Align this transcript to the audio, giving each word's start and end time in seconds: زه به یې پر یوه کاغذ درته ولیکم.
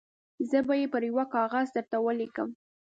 زه 0.49 0.59
به 0.67 0.73
یې 0.79 0.87
پر 0.93 1.03
یوه 1.09 1.25
کاغذ 1.35 1.67
درته 1.75 1.97
ولیکم. 2.01 2.49